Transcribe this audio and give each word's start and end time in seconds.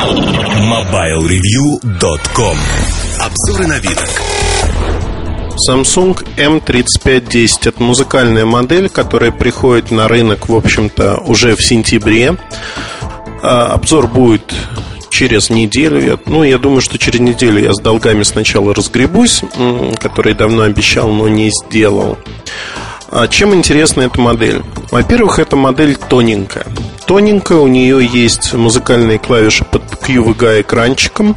MobileReview.com 0.00 2.56
Обзоры 3.18 3.66
на 3.66 3.78
вид. 3.80 3.98
Samsung 5.68 6.16
M3510– 6.36 7.58
это 7.68 7.82
музыкальная 7.82 8.46
модель, 8.46 8.88
которая 8.88 9.30
приходит 9.30 9.90
на 9.90 10.08
рынок, 10.08 10.48
в 10.48 10.54
общем-то, 10.54 11.18
уже 11.26 11.54
в 11.54 11.62
сентябре. 11.62 12.38
А, 13.42 13.74
обзор 13.74 14.06
будет 14.06 14.54
через 15.10 15.50
неделю. 15.50 16.18
Ну, 16.24 16.44
я 16.44 16.56
думаю, 16.56 16.80
что 16.80 16.96
через 16.96 17.20
неделю 17.20 17.62
я 17.62 17.74
с 17.74 17.78
долгами 17.78 18.22
сначала 18.22 18.74
разгребусь, 18.74 19.42
которые 20.00 20.34
давно 20.34 20.62
обещал, 20.62 21.10
но 21.10 21.28
не 21.28 21.50
сделал. 21.50 22.16
А 23.10 23.28
чем 23.28 23.54
интересна 23.54 24.00
эта 24.02 24.18
модель? 24.18 24.62
Во-первых, 24.90 25.40
эта 25.40 25.56
модель 25.56 25.96
тоненькая. 25.96 26.64
Тоненькая, 27.10 27.58
у 27.58 27.66
нее 27.66 28.06
есть 28.06 28.54
музыкальные 28.54 29.18
клавиши 29.18 29.64
под 29.64 29.82
QVGA 29.82 30.60
экранчиком. 30.60 31.34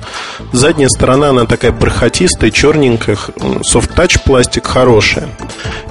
Задняя 0.51 0.87
сторона, 0.87 1.29
она 1.29 1.45
такая 1.45 1.71
бархатистая, 1.71 2.51
черненькая, 2.51 3.17
софт-тач 3.63 4.21
пластик 4.21 4.67
хорошая. 4.67 5.29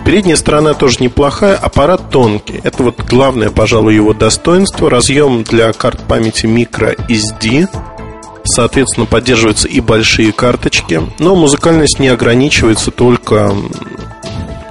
Передняя 0.05 0.37
сторона 0.37 0.74
тоже 0.74 0.98
неплохая, 1.01 1.57
аппарат 1.57 2.10
тонкий. 2.10 2.60
Это 2.62 2.84
вот 2.84 3.01
главное, 3.01 3.51
пожалуй, 3.51 3.97
его 3.97 4.12
достоинство. 4.12 4.88
Разъем 4.88 5.43
для 5.43 5.73
карт 5.73 6.01
памяти 6.07 6.46
microSD. 6.46 7.66
Соответственно, 8.45 9.07
поддерживаются 9.07 9.66
и 9.66 9.80
большие 9.80 10.30
карточки. 10.30 11.02
Но 11.19 11.35
музыкальность 11.35 11.99
не 11.99 12.07
ограничивается 12.07 12.93
только 12.93 13.52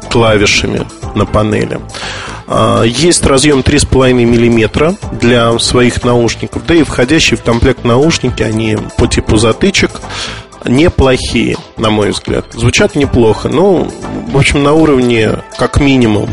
клавишами 0.09 0.87
на 1.15 1.25
панели. 1.25 1.81
А, 2.53 2.83
есть 2.83 3.25
разъем 3.25 3.59
3,5 3.61 4.25
мм 4.25 4.97
для 5.13 5.57
своих 5.57 6.03
наушников, 6.03 6.65
да 6.65 6.75
и 6.75 6.83
входящие 6.83 7.37
в 7.37 7.43
комплект 7.43 7.85
наушники, 7.85 8.43
они 8.43 8.77
по 8.97 9.07
типу 9.07 9.37
затычек, 9.37 10.01
неплохие, 10.65 11.55
на 11.77 11.89
мой 11.91 12.11
взгляд. 12.11 12.45
Звучат 12.51 12.95
неплохо, 12.95 13.47
но, 13.47 13.87
в 14.27 14.37
общем, 14.37 14.63
на 14.63 14.73
уровне, 14.73 15.39
как 15.57 15.79
минимум, 15.79 16.29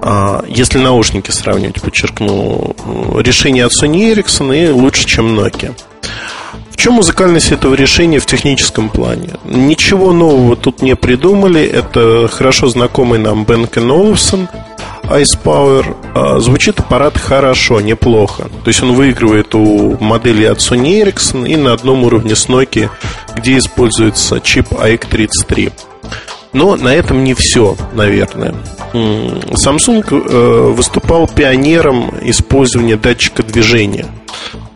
а, 0.00 0.44
если 0.46 0.78
наушники 0.78 1.32
сравнивать, 1.32 1.82
подчеркну, 1.82 2.76
решение 3.18 3.64
от 3.64 3.72
Sony 3.72 4.14
Ericsson 4.14 4.56
и 4.56 4.70
лучше, 4.70 5.06
чем 5.06 5.36
Nokia. 5.36 5.74
В 6.70 6.76
чем 6.76 6.92
музыкальность 6.92 7.50
этого 7.50 7.74
решения 7.74 8.20
в 8.20 8.26
техническом 8.26 8.90
плане? 8.90 9.30
Ничего 9.44 10.12
нового 10.12 10.54
тут 10.54 10.82
не 10.82 10.94
придумали. 10.94 11.64
Это 11.64 12.28
хорошо 12.30 12.68
знакомый 12.68 13.18
нам 13.18 13.44
Бен 13.44 13.64
Ice 13.64 14.46
Power. 15.08 15.96
А, 16.14 16.40
звучит 16.40 16.80
аппарат 16.80 17.18
хорошо, 17.18 17.80
неплохо. 17.80 18.44
То 18.64 18.68
есть 18.68 18.82
он 18.82 18.94
выигрывает 18.94 19.54
у 19.54 19.96
модели 19.98 20.44
от 20.44 20.58
Sony 20.58 21.02
Ericsson 21.02 21.48
и 21.48 21.56
на 21.56 21.72
одном 21.72 22.04
уровне 22.04 22.34
с 22.34 22.48
Nokia, 22.48 22.90
где 23.34 23.58
используется 23.58 24.40
чип 24.40 24.72
AX33. 24.72 25.72
Но 26.52 26.76
на 26.76 26.94
этом 26.94 27.24
не 27.24 27.34
все, 27.34 27.76
наверное. 27.92 28.54
Samsung 28.92 30.04
э, 30.10 30.72
выступал 30.72 31.28
пионером 31.28 32.14
использования 32.22 32.96
датчика 32.96 33.42
движения. 33.42 34.06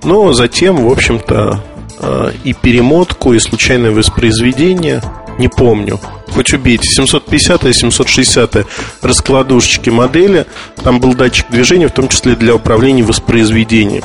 Но 0.03 0.33
затем, 0.33 0.77
в 0.77 0.91
общем-то, 0.91 1.63
Э, 2.03 2.33
и 2.45 2.55
перемотку, 2.55 3.35
и 3.35 3.39
случайное 3.39 3.91
воспроизведение. 3.91 5.03
Не 5.39 5.49
помню. 5.49 6.01
Хоть 6.31 6.53
убейте. 6.53 6.89
750 6.89 7.65
и 7.65 7.73
760 7.73 8.67
раскладушечки 9.03 9.91
модели. 9.91 10.47
Там 10.83 11.01
был 11.01 11.15
датчик 11.15 11.51
движения, 11.51 11.89
в 11.89 11.93
том 11.93 12.09
числе 12.09 12.37
для 12.37 12.55
управления 12.55 13.03
воспроизведением. 13.03 14.05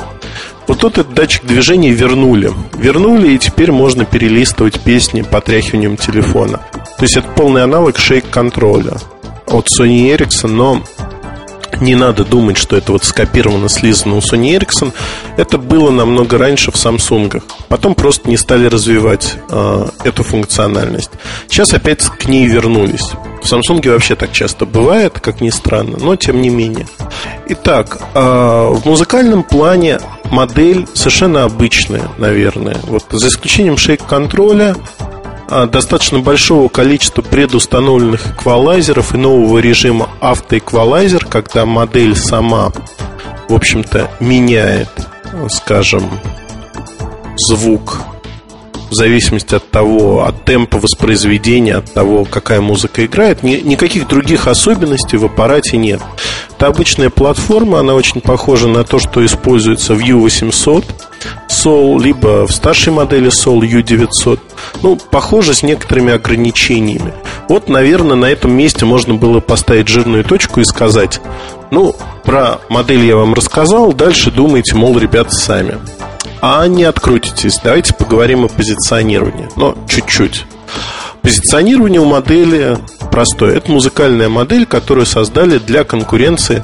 Вот 0.66 0.80
тут 0.80 0.98
этот 0.98 1.14
датчик 1.14 1.44
движения 1.44 1.92
вернули. 1.92 2.52
Вернули, 2.76 3.34
и 3.34 3.38
теперь 3.38 3.70
можно 3.70 4.04
перелистывать 4.04 4.80
песни 4.80 5.22
потряхиванием 5.22 5.96
телефона. 5.96 6.60
То 6.98 7.02
есть 7.02 7.16
это 7.16 7.28
полный 7.28 7.62
аналог 7.62 7.98
шейк-контроля 7.98 8.96
от 9.46 9.68
Sony 9.68 10.14
Ericsson, 10.16 10.48
но 10.48 10.82
не 11.80 11.94
надо 11.94 12.24
думать, 12.24 12.56
что 12.56 12.76
это 12.76 12.92
вот 12.92 13.04
скопировано, 13.04 13.68
слизано 13.68 14.16
у 14.16 14.20
Sony 14.20 14.58
Ericsson. 14.58 14.92
Это 15.36 15.58
было 15.58 15.90
намного 15.90 16.38
раньше 16.38 16.70
в 16.70 16.74
Samsung. 16.74 17.42
Потом 17.68 17.94
просто 17.94 18.28
не 18.28 18.36
стали 18.36 18.66
развивать 18.66 19.36
э, 19.50 19.86
эту 20.04 20.22
функциональность. 20.22 21.10
Сейчас 21.48 21.74
опять 21.74 22.04
к 22.04 22.26
ней 22.26 22.46
вернулись. 22.46 23.12
В 23.42 23.52
Samsung 23.52 23.88
вообще 23.90 24.16
так 24.16 24.32
часто 24.32 24.66
бывает, 24.66 25.20
как 25.20 25.40
ни 25.40 25.50
странно, 25.50 25.98
но 25.98 26.16
тем 26.16 26.42
не 26.42 26.48
менее. 26.48 26.86
Итак, 27.48 27.98
э, 28.14 28.20
в 28.20 28.84
музыкальном 28.84 29.42
плане 29.42 30.00
модель 30.30 30.86
совершенно 30.94 31.44
обычная, 31.44 32.08
наверное. 32.18 32.76
Вот 32.84 33.04
за 33.10 33.28
исключением 33.28 33.76
шейк-контроля, 33.76 34.76
достаточно 35.48 36.20
большого 36.20 36.68
количества 36.68 37.22
предустановленных 37.22 38.34
эквалайзеров 38.34 39.14
и 39.14 39.18
нового 39.18 39.58
режима 39.58 40.08
автоэквалайзер, 40.20 41.26
когда 41.26 41.66
модель 41.66 42.16
сама, 42.16 42.72
в 43.48 43.54
общем-то, 43.54 44.10
меняет, 44.20 44.88
скажем, 45.48 46.08
звук 47.36 47.98
в 48.90 48.94
зависимости 48.94 49.54
от 49.54 49.68
того, 49.70 50.24
от 50.24 50.44
темпа 50.44 50.78
воспроизведения, 50.78 51.78
от 51.78 51.92
того, 51.92 52.24
какая 52.24 52.60
музыка 52.60 53.04
играет. 53.04 53.42
Ни, 53.42 53.56
никаких 53.56 54.06
других 54.08 54.46
особенностей 54.46 55.16
в 55.16 55.24
аппарате 55.24 55.76
нет. 55.76 56.00
Это 56.56 56.68
обычная 56.68 57.10
платформа, 57.10 57.80
она 57.80 57.94
очень 57.94 58.20
похожа 58.20 58.68
на 58.68 58.84
то, 58.84 58.98
что 58.98 59.24
используется 59.24 59.94
в 59.94 59.98
U800 59.98 60.84
Soul, 61.56 62.02
либо 62.02 62.46
в 62.46 62.52
старшей 62.52 62.92
модели 62.92 63.28
Soul 63.28 63.60
U900. 63.60 64.40
Ну, 64.82 64.98
похоже, 65.10 65.54
с 65.54 65.62
некоторыми 65.62 66.12
ограничениями. 66.12 67.12
Вот, 67.48 67.68
наверное, 67.68 68.16
на 68.16 68.26
этом 68.26 68.52
месте 68.52 68.84
можно 68.84 69.14
было 69.14 69.40
поставить 69.40 69.88
жирную 69.88 70.24
точку 70.24 70.60
и 70.60 70.64
сказать, 70.64 71.20
ну, 71.70 71.94
про 72.24 72.60
модель 72.68 73.04
я 73.06 73.16
вам 73.16 73.34
рассказал, 73.34 73.92
дальше 73.92 74.30
думайте, 74.30 74.74
мол, 74.74 74.98
ребята, 74.98 75.30
сами. 75.30 75.78
А 76.40 76.66
не 76.66 76.84
открутитесь. 76.84 77.58
Давайте 77.62 77.94
поговорим 77.94 78.44
о 78.44 78.48
позиционировании. 78.48 79.48
Но 79.56 79.76
чуть-чуть. 79.88 80.44
Позиционирование 81.22 82.00
у 82.00 82.04
модели 82.04 82.78
простое. 83.10 83.56
Это 83.56 83.72
музыкальная 83.72 84.28
модель, 84.28 84.66
которую 84.66 85.06
создали 85.06 85.58
для 85.58 85.84
конкуренции 85.84 86.62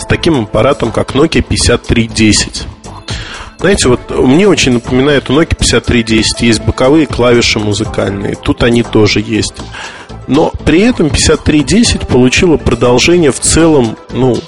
с 0.00 0.06
таким 0.06 0.42
аппаратом, 0.42 0.90
как 0.90 1.14
Nokia 1.14 1.42
5310. 1.42 2.66
Знаете, 3.60 3.88
вот 3.88 4.10
мне 4.10 4.48
очень 4.48 4.72
напоминает 4.72 5.28
у 5.28 5.34
Nokia 5.34 5.54
5310 5.54 6.40
есть 6.40 6.62
боковые 6.62 7.06
клавиши 7.06 7.58
музыкальные. 7.58 8.36
Тут 8.36 8.62
они 8.62 8.82
тоже 8.82 9.20
есть. 9.20 9.52
Но 10.26 10.50
при 10.64 10.80
этом 10.80 11.10
5310 11.10 12.08
получила 12.08 12.56
продолжение 12.56 13.32
в 13.32 13.38
целом, 13.38 13.98
ну, 14.12 14.38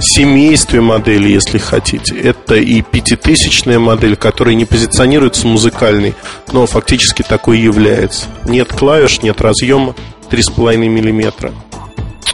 семействе 0.00 0.80
моделей, 0.80 1.32
если 1.32 1.58
хотите. 1.58 2.16
Это 2.16 2.54
и 2.54 2.80
пятитысячная 2.80 3.78
модель, 3.78 4.16
которая 4.16 4.54
не 4.54 4.64
позиционируется 4.64 5.46
музыкальной, 5.46 6.14
но 6.50 6.66
фактически 6.66 7.22
такой 7.22 7.58
является. 7.58 8.26
Нет 8.46 8.72
клавиш, 8.72 9.20
нет 9.20 9.42
разъема 9.42 9.94
3,5 10.30 10.76
миллиметра. 10.88 11.52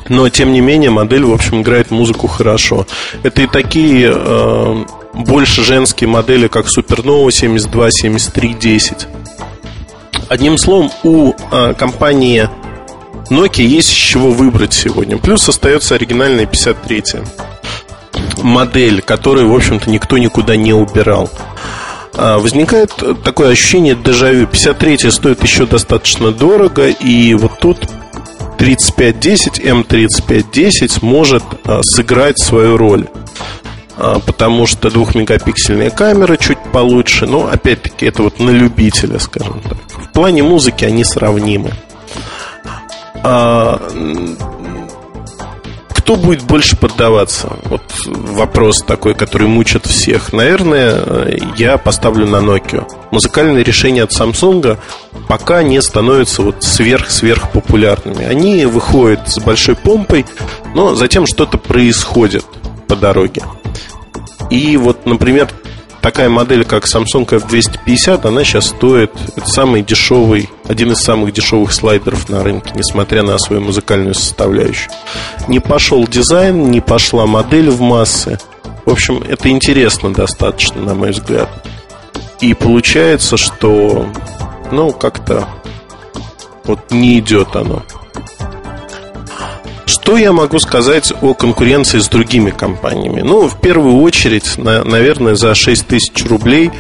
Но, 0.09 0.29
тем 0.29 0.53
не 0.53 0.61
менее, 0.61 0.91
модель, 0.91 1.25
в 1.25 1.33
общем, 1.33 1.63
играет 1.63 1.91
музыку 1.91 2.27
хорошо. 2.27 2.87
Это 3.23 3.43
и 3.43 3.47
такие 3.47 4.13
э, 4.15 4.85
больше 5.15 5.65
женские 5.65 6.09
модели, 6.09 6.49
как 6.49 6.67
Supernova 6.67 7.31
72, 7.31 7.91
73, 7.91 8.55
10. 8.55 9.07
Одним 10.29 10.59
словом, 10.59 10.91
у 11.03 11.33
э, 11.51 11.75
компании 11.75 12.49
Nokia 13.31 13.65
есть 13.65 13.93
из 13.93 13.97
чего 13.97 14.31
выбрать 14.31 14.73
сегодня. 14.73 15.17
Плюс 15.17 15.49
остается 15.49 15.95
оригинальная 15.95 16.47
53 16.47 17.23
модель, 18.43 19.03
которую, 19.03 19.51
в 19.51 19.55
общем-то, 19.55 19.91
никто 19.91 20.19
никуда 20.19 20.57
не 20.57 20.73
убирал. 20.73 21.31
А, 22.15 22.39
возникает 22.39 22.93
такое 23.25 23.51
ощущение 23.51 23.95
дежавю. 23.95 24.47
53 24.47 25.11
стоит 25.11 25.43
еще 25.43 25.67
достаточно 25.67 26.31
дорого, 26.33 26.89
и 26.89 27.35
вот 27.35 27.59
тут 27.59 27.79
3510, 28.59 29.61
М3510 29.61 30.99
может 31.03 31.43
а, 31.65 31.81
сыграть 31.83 32.39
свою 32.39 32.77
роль. 32.77 33.07
А, 33.97 34.19
потому 34.19 34.67
что 34.67 34.91
двухмегапиксельная 34.91 35.91
камера 35.91 36.37
чуть 36.37 36.59
получше, 36.73 37.27
но 37.27 37.47
опять-таки 37.47 38.07
это 38.07 38.23
вот 38.25 38.41
на 38.41 38.51
любителя, 38.51 39.19
скажем 39.19 39.61
так. 39.63 39.79
В 40.09 40.13
плане 40.13 40.43
музыки 40.43 40.85
они 40.85 41.05
сравнимы. 41.05 41.73
Кто 46.05 46.17
будет 46.17 46.43
больше 46.43 46.77
поддаваться? 46.77 47.57
Вот 47.65 47.81
вопрос 48.05 48.83
такой, 48.87 49.15
который 49.15 49.49
мучит 49.49 49.87
всех. 49.87 50.35
Наверное, 50.35 51.41
я 51.57 51.79
поставлю 51.79 52.27
на 52.27 52.37
Nokia. 52.37 52.87
Музыкальные 53.11 53.65
решения 53.65 54.03
от 54.03 54.13
Samsung 54.13 54.77
пока 55.29 55.63
не 55.63 55.81
становятся 55.81 56.43
вот 56.43 56.63
сверх-сверх 56.63 57.53
популярными. 57.53 58.23
Они 58.27 58.67
выходят 58.67 59.31
с 59.31 59.39
большой 59.39 59.77
помпой, 59.77 60.27
но 60.75 60.95
затем 60.95 61.27
что-то 61.27 61.57
происходит 61.57 62.45
по 62.87 62.97
дороге. 62.97 63.43
И 64.51 64.77
вот, 64.77 65.07
например, 65.07 65.49
такая 66.05 66.29
модель, 66.29 66.67
как 66.67 66.85
Samsung 66.85 67.27
F250, 67.27 68.29
она 68.29 68.45
сейчас 68.45 68.67
стоит, 68.67 69.11
это 69.37 69.49
самый 69.49 69.81
дешевый, 69.81 70.51
один 70.69 70.93
из 70.93 70.99
самых 70.99 71.33
дешевых 71.33 71.73
слайдеров 71.73 72.29
на 72.29 72.45
рынке, 72.45 72.73
несмотря 72.75 73.23
на 73.23 73.39
свою 73.39 73.63
музыкальную 73.63 74.15
составляющую. 74.15 74.91
Не 75.49 75.61
пошел 75.61 76.07
дизайн, 76.07 76.71
не 76.71 76.83
пошла 76.83 77.25
модель 77.25 77.71
в 77.71 77.81
массы. 77.81 78.39
В 78.85 78.91
общем, 78.91 79.25
это 79.27 79.49
интересно 79.49 80.13
достаточно, 80.13 80.83
на 80.83 80.95
мой 80.95 81.13
взгляд. 81.13 81.49
И 82.43 82.53
получается, 82.53 83.39
что, 83.39 84.07
ну, 84.71 84.93
как-то 84.93 85.49
вот 86.65 86.91
не 86.91 87.19
идет 87.19 87.57
оно. 87.57 87.83
Что 90.05 90.19
я 90.19 90.35
могу 90.35 90.59
сказать 90.59 91.15
о 91.23 91.33
конкуренции 91.33 91.99
с 91.99 92.11
другими 92.11 92.51
компаниями? 92.51 93.23
Ну, 93.23 93.49
в 93.49 93.59
первую 93.59 94.03
очередь, 94.03 94.59
наверное, 94.59 95.35
за 95.35 95.55
6 95.55 95.87
тысяч 95.87 96.27
рублей 96.27 96.71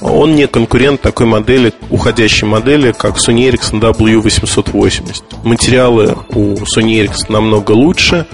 он 0.00 0.36
не 0.36 0.46
конкурент 0.46 1.00
такой 1.00 1.26
модели, 1.26 1.72
уходящей 1.90 2.46
модели, 2.46 2.92
как 2.92 3.16
Sony 3.16 3.50
Ericsson 3.50 3.80
W880. 3.80 5.22
Материалы 5.42 6.16
у 6.28 6.54
Sony 6.58 7.04
Ericsson 7.04 7.32
намного 7.32 7.72
лучше. 7.72 8.28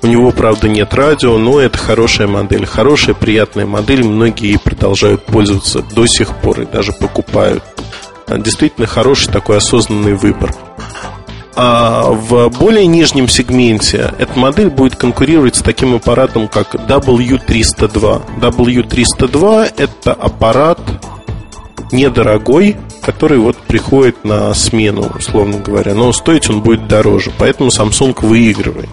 У 0.00 0.06
него, 0.06 0.30
правда, 0.30 0.68
нет 0.68 0.94
радио, 0.94 1.36
но 1.36 1.58
это 1.58 1.76
хорошая 1.76 2.28
модель. 2.28 2.66
Хорошая, 2.66 3.16
приятная 3.16 3.66
модель. 3.66 4.04
Многие 4.04 4.60
продолжают 4.60 5.24
пользоваться 5.24 5.82
до 5.82 6.06
сих 6.06 6.36
пор 6.36 6.60
и 6.60 6.66
даже 6.66 6.92
покупают. 6.92 7.64
Действительно 8.28 8.86
хороший 8.86 9.32
такой 9.32 9.56
осознанный 9.56 10.14
выбор. 10.14 10.54
А 11.58 12.10
в 12.10 12.50
более 12.50 12.86
нижнем 12.86 13.28
сегменте 13.28 14.12
эта 14.18 14.38
модель 14.38 14.68
будет 14.68 14.96
конкурировать 14.96 15.56
с 15.56 15.62
таким 15.62 15.94
аппаратом, 15.94 16.48
как 16.48 16.74
W302. 16.74 18.40
W302 18.40 19.72
это 19.78 20.12
аппарат 20.12 20.78
недорогой, 21.92 22.76
который 23.00 23.38
вот 23.38 23.56
приходит 23.56 24.22
на 24.22 24.52
смену, 24.52 25.10
условно 25.18 25.58
говоря. 25.58 25.94
Но 25.94 26.12
стоить 26.12 26.50
он 26.50 26.60
будет 26.60 26.88
дороже, 26.88 27.32
поэтому 27.38 27.70
Samsung 27.70 28.14
выигрывает. 28.20 28.90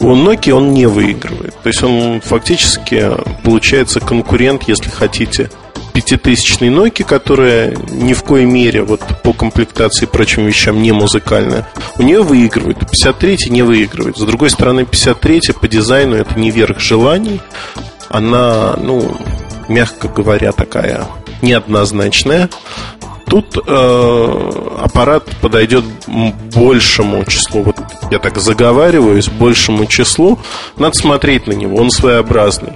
У 0.00 0.08
Nokia 0.08 0.52
он 0.52 0.72
не 0.72 0.86
выигрывает. 0.86 1.54
То 1.62 1.68
есть 1.68 1.82
он 1.84 2.20
фактически 2.20 3.12
получается 3.44 4.00
конкурент, 4.00 4.64
если 4.66 4.90
хотите, 4.90 5.50
пятитысячной 5.94 6.68
Nokia, 6.68 7.04
которая 7.04 7.74
ни 7.90 8.12
в 8.12 8.24
коей 8.24 8.44
мере 8.44 8.82
вот 8.82 9.00
по 9.22 9.32
комплектации 9.32 10.04
и 10.04 10.08
прочим 10.08 10.44
вещам 10.44 10.82
не 10.82 10.92
музыкальная, 10.92 11.66
у 11.96 12.02
нее 12.02 12.22
выигрывает. 12.22 12.78
53 12.80 13.50
не 13.50 13.62
выигрывает. 13.62 14.18
С 14.18 14.22
другой 14.22 14.50
стороны, 14.50 14.84
53 14.84 15.52
по 15.58 15.68
дизайну 15.68 16.16
это 16.16 16.38
не 16.38 16.50
верх 16.50 16.80
желаний. 16.80 17.40
Она, 18.08 18.74
ну, 18.76 19.16
мягко 19.68 20.08
говоря, 20.08 20.52
такая 20.52 21.06
неоднозначная. 21.42 22.50
Тут 23.26 23.56
э, 23.56 24.50
аппарат 24.82 25.24
подойдет 25.40 25.84
большему 26.54 27.24
числу. 27.24 27.62
Вот 27.62 27.76
я 28.10 28.18
так 28.18 28.38
заговариваюсь, 28.38 29.28
большему 29.28 29.86
числу. 29.86 30.38
Надо 30.76 30.96
смотреть 30.96 31.46
на 31.46 31.52
него, 31.52 31.76
он 31.76 31.90
своеобразный. 31.90 32.72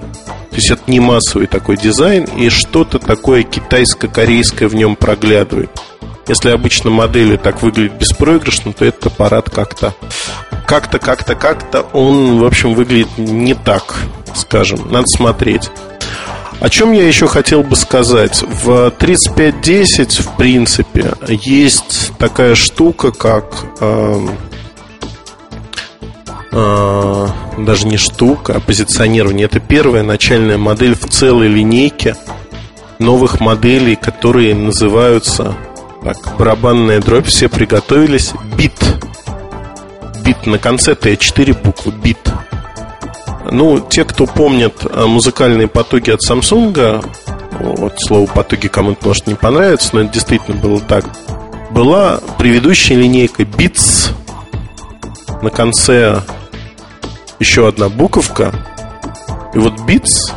Есть 0.59 0.71
это 0.71 0.91
не 0.91 0.99
массовый 0.99 1.47
такой 1.47 1.77
дизайн, 1.77 2.25
и 2.25 2.49
что-то 2.49 2.99
такое 2.99 3.43
китайско-корейское 3.43 4.67
в 4.67 4.75
нем 4.75 4.97
проглядывает. 4.97 5.69
Если 6.27 6.49
обычно 6.49 6.89
модели 6.89 7.37
так 7.37 7.61
выглядят 7.61 7.93
беспроигрышно, 7.93 8.73
то 8.73 8.83
этот 8.83 9.05
аппарат 9.05 9.49
как-то 9.49 9.95
как-то, 10.67 10.99
как-то, 10.99 11.35
как-то 11.35 11.83
он, 11.93 12.39
в 12.39 12.45
общем, 12.45 12.73
выглядит 12.73 13.17
не 13.17 13.53
так, 13.53 14.03
скажем. 14.35 14.91
Надо 14.91 15.07
смотреть. 15.07 15.71
О 16.59 16.69
чем 16.69 16.91
я 16.91 17.07
еще 17.07 17.29
хотел 17.29 17.63
бы 17.63 17.77
сказать? 17.77 18.43
В 18.43 18.91
3510, 18.91 20.19
в 20.19 20.35
принципе, 20.35 21.13
есть 21.29 22.11
такая 22.19 22.55
штука, 22.55 23.13
как 23.13 23.45
э, 23.79 24.27
э, 26.51 27.27
даже 27.65 27.87
не 27.87 27.97
штука, 27.97 28.53
а 28.55 28.59
позиционирование. 28.59 29.45
Это 29.45 29.59
первая 29.59 30.03
начальная 30.03 30.57
модель 30.57 30.95
в 30.95 31.07
целой 31.09 31.47
линейке 31.47 32.15
новых 32.99 33.39
моделей, 33.39 33.95
которые 33.95 34.55
называются 34.55 35.55
так, 36.03 36.17
барабанная 36.37 37.01
дробь, 37.01 37.27
все 37.27 37.49
приготовились, 37.49 38.31
бит. 38.57 38.73
Бит 40.23 40.45
на 40.45 40.57
конце 40.57 40.93
Т4 40.93 41.61
буквы, 41.61 41.91
бит. 41.91 42.19
Ну, 43.51 43.79
те, 43.79 44.05
кто 44.05 44.25
помнят 44.25 44.73
э, 44.83 45.05
музыкальные 45.05 45.67
потоки 45.67 46.11
от 46.11 46.19
Samsung, 46.21 47.03
вот 47.59 47.93
слово 47.97 48.27
потоки 48.27 48.67
кому-то 48.67 49.07
может 49.07 49.27
не 49.27 49.35
понравится, 49.35 49.89
но 49.93 50.01
это 50.01 50.13
действительно 50.13 50.57
было 50.57 50.79
так. 50.79 51.05
Была 51.71 52.19
предыдущая 52.37 52.97
линейка 52.97 53.43
Beats, 53.43 54.11
на 55.41 55.49
конце 55.49 56.21
еще 57.39 57.67
одна 57.67 57.89
буковка, 57.89 58.53
и 59.53 59.57
вот 59.57 59.79
Beats, 59.87 60.31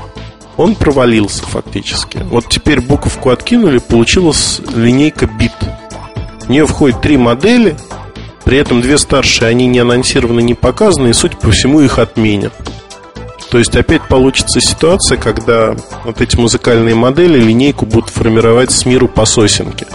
он 0.57 0.75
провалился 0.75 1.43
фактически. 1.43 2.19
Вот 2.19 2.49
теперь 2.49 2.81
буковку 2.81 3.31
откинули, 3.31 3.79
получилась 3.79 4.61
линейка 4.75 5.27
Bit. 5.27 5.53
В 6.41 6.51
нее 6.51 6.67
входит 6.67 7.01
три 7.01 7.17
модели, 7.17 7.77
при 8.45 8.59
этом 8.59 8.81
две 8.81 8.99
старшие, 8.99 9.49
они 9.49 9.67
не 9.67 9.81
анонсированы, 9.81 10.41
не 10.43 10.55
показаны, 10.55 11.09
и, 11.09 11.13
судя 11.13 11.37
по 11.37 11.51
всему, 11.51 11.81
их 11.81 11.99
отменят. 11.99 12.53
То 13.51 13.59
есть 13.59 13.77
опять 13.77 14.09
получится 14.09 14.61
ситуация, 14.61 15.19
когда 15.19 15.77
вот 16.05 16.21
эти 16.21 16.37
музыкальные 16.37 16.95
модели 16.95 17.39
линейку 17.39 17.85
будут 17.85 18.09
формировать 18.09 18.73
с 18.73 18.87
миру 18.87 19.09
по 19.09 19.27
сосенке. 19.27 19.87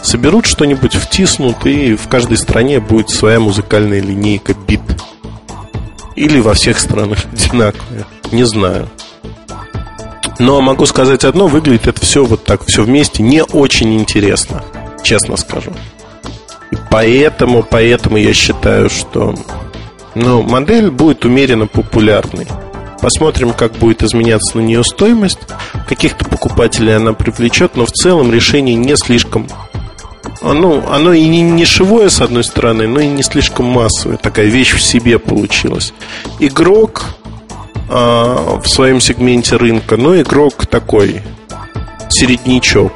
Соберут 0.00 0.46
что-нибудь, 0.46 0.94
втиснут, 0.94 1.66
и 1.66 1.94
в 1.96 2.08
каждой 2.08 2.36
стране 2.36 2.80
будет 2.80 3.10
своя 3.10 3.40
музыкальная 3.40 4.00
линейка 4.00 4.54
бит. 4.54 4.80
Или 6.20 6.38
во 6.38 6.52
всех 6.52 6.78
странах 6.78 7.20
одинаковая. 7.32 8.04
Не 8.30 8.44
знаю. 8.44 8.90
Но 10.38 10.60
могу 10.60 10.84
сказать 10.84 11.24
одно, 11.24 11.46
выглядит 11.46 11.86
это 11.86 11.98
все 12.02 12.26
вот 12.26 12.44
так, 12.44 12.62
все 12.66 12.82
вместе 12.82 13.22
не 13.22 13.42
очень 13.42 13.98
интересно, 13.98 14.62
честно 15.02 15.38
скажу. 15.38 15.72
И 16.70 16.76
поэтому, 16.90 17.62
поэтому 17.62 18.18
я 18.18 18.34
считаю, 18.34 18.90
что 18.90 19.34
ну, 20.14 20.42
модель 20.42 20.90
будет 20.90 21.24
умеренно 21.24 21.66
популярной. 21.66 22.46
Посмотрим, 23.00 23.54
как 23.54 23.72
будет 23.72 24.02
изменяться 24.02 24.58
на 24.58 24.60
нее 24.60 24.84
стоимость. 24.84 25.38
Каких-то 25.88 26.26
покупателей 26.26 26.96
она 26.96 27.14
привлечет, 27.14 27.76
но 27.76 27.86
в 27.86 27.92
целом 27.92 28.30
решение 28.30 28.74
не 28.74 28.94
слишком 28.96 29.48
ну, 30.42 30.82
оно 30.90 31.12
и 31.12 31.26
не 31.26 31.42
нишевое, 31.42 32.08
с 32.08 32.20
одной 32.20 32.44
стороны, 32.44 32.86
но 32.88 33.00
и 33.00 33.08
не 33.08 33.22
слишком 33.22 33.66
массовое. 33.66 34.16
Такая 34.16 34.46
вещь 34.46 34.72
в 34.72 34.82
себе 34.82 35.18
получилась. 35.18 35.92
Игрок 36.38 37.04
э, 37.88 37.92
в 37.92 38.66
своем 38.66 39.00
сегменте 39.00 39.56
рынка, 39.56 39.96
но 39.96 40.20
игрок 40.20 40.66
такой, 40.66 41.22
середнячок. 42.08 42.92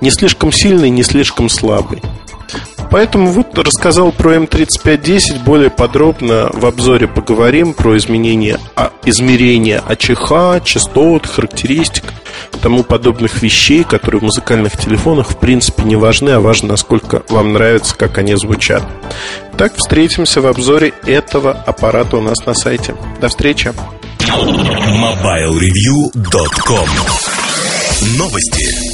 Не 0.00 0.10
слишком 0.10 0.52
сильный, 0.52 0.90
не 0.90 1.02
слишком 1.02 1.48
слабый. 1.48 2.02
Поэтому 2.90 3.30
вот 3.30 3.58
рассказал 3.58 4.12
про 4.12 4.36
М3510 4.36 5.44
более 5.44 5.70
подробно 5.70 6.48
в 6.52 6.64
обзоре 6.64 7.06
поговорим 7.06 7.74
про 7.74 7.96
изменения, 7.98 8.58
а, 8.76 8.92
измерения 9.04 9.82
АЧХ, 9.86 10.64
частот, 10.64 11.26
характеристик, 11.26 12.04
тому 12.62 12.82
подобных 12.82 13.42
вещей, 13.42 13.84
которые 13.84 14.20
в 14.20 14.24
музыкальных 14.24 14.76
телефонах 14.76 15.30
в 15.30 15.36
принципе 15.36 15.84
не 15.84 15.94
важны, 15.96 16.30
а 16.30 16.40
важно, 16.40 16.68
насколько 16.68 17.22
вам 17.28 17.52
нравится, 17.52 17.94
как 17.96 18.18
они 18.18 18.34
звучат. 18.34 18.82
Так, 19.56 19.76
встретимся 19.76 20.40
в 20.40 20.46
обзоре 20.46 20.92
этого 21.06 21.52
аппарата 21.52 22.16
у 22.16 22.20
нас 22.20 22.44
на 22.46 22.54
сайте. 22.54 22.96
До 23.20 23.28
встречи! 23.28 23.72
MobileReview.com 24.28 26.88
Новости 28.18 28.87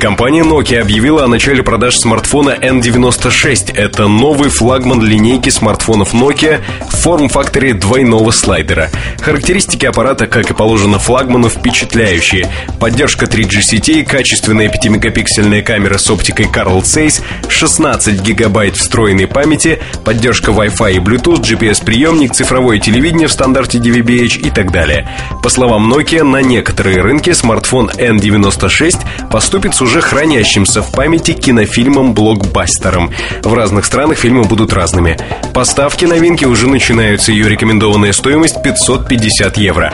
Компания 0.00 0.44
Nokia 0.44 0.80
объявила 0.80 1.24
о 1.24 1.26
начале 1.26 1.64
продаж 1.64 1.96
смартфона 1.96 2.50
N96. 2.50 3.74
Это 3.74 4.06
новый 4.06 4.48
флагман 4.48 5.02
линейки 5.02 5.48
смартфонов 5.48 6.14
Nokia 6.14 6.60
в 6.88 6.96
форм-факторе 6.98 7.74
двойного 7.74 8.30
слайдера. 8.30 8.90
Характеристики 9.20 9.86
аппарата, 9.86 10.28
как 10.28 10.52
и 10.52 10.54
положено 10.54 11.00
флагману, 11.00 11.48
впечатляющие. 11.48 12.48
Поддержка 12.78 13.26
3G 13.26 13.60
сетей, 13.60 14.04
качественная 14.04 14.70
5-мегапиксельная 14.70 15.62
камера 15.62 15.98
с 15.98 16.08
оптикой 16.08 16.46
Carl 16.46 16.80
Zeiss, 16.82 17.20
16 17.48 18.22
гигабайт 18.22 18.76
встроенной 18.76 19.26
памяти, 19.26 19.80
поддержка 20.04 20.52
Wi-Fi 20.52 20.92
и 20.92 20.98
Bluetooth, 20.98 21.42
GPS-приемник, 21.42 22.34
цифровое 22.34 22.78
телевидение 22.78 23.26
в 23.26 23.32
стандарте 23.32 23.78
DVB-H 23.78 24.38
и 24.46 24.50
так 24.50 24.70
далее. 24.70 25.08
По 25.42 25.48
словам 25.48 25.92
Nokia, 25.92 26.22
на 26.22 26.40
некоторые 26.40 27.00
рынки 27.02 27.32
смартфон 27.32 27.90
N96 27.96 29.00
поступит 29.28 29.74
с 29.74 29.87
уже 29.88 30.00
хранящимся 30.02 30.82
в 30.82 30.92
памяти 30.92 31.30
кинофильмом-блокбастером. 31.30 33.10
В 33.42 33.54
разных 33.54 33.86
странах 33.86 34.18
фильмы 34.18 34.44
будут 34.44 34.74
разными. 34.74 35.16
Поставки 35.54 36.04
новинки 36.04 36.44
уже 36.44 36.68
начинаются, 36.68 37.32
ее 37.32 37.48
рекомендованная 37.48 38.12
стоимость 38.12 38.62
550 38.62 39.56
евро. 39.56 39.90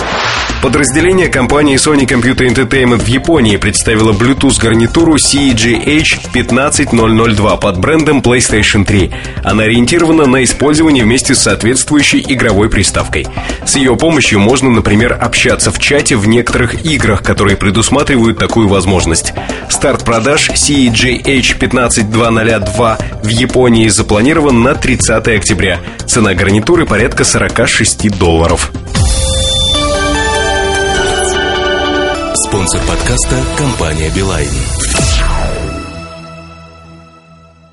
Подразделение 0.63 1.29
компании 1.29 1.77
Sony 1.77 2.09
Computer 2.09 2.49
Entertainment 2.49 3.05
в 3.05 3.07
Японии 3.07 3.57
представило 3.57 4.11
Bluetooth-гарнитуру 4.13 5.15
CEGH15002 5.15 7.61
под 7.61 7.79
брендом 7.79 8.21
PlayStation 8.21 8.85
3. 8.85 9.13
Она 9.45 9.63
ориентирована 9.65 10.27
на 10.27 10.43
использование 10.43 11.05
вместе 11.05 11.37
с 11.37 11.43
соответствующей 11.43 12.25
игровой 12.27 12.69
приставкой. 12.69 13.29
С 13.65 13.77
ее 13.77 13.95
помощью 13.95 14.41
можно, 14.41 14.71
например, 14.71 15.17
общаться 15.21 15.71
в 15.71 15.79
чате 15.79 16.17
в 16.17 16.27
некоторых 16.27 16.85
играх, 16.85 17.23
которые 17.23 17.57
предусматривают 17.57 18.39
такую 18.39 18.67
возможность. 18.67 19.33
Старт 19.85 20.01
продаж 20.03 20.49
CEGH15202 20.49 23.23
в 23.23 23.29
Японии 23.29 23.89
запланирован 23.89 24.63
на 24.63 24.75
30 24.75 25.29
октября. 25.29 25.79
Цена 26.07 26.33
гарнитуры 26.33 26.87
порядка 26.87 27.25
46 27.25 28.19
долларов. 28.19 28.73
Спонсор 32.49 32.81
подкаста– 32.89 33.37
компания 33.59 34.09
«Билайн». 34.09 34.49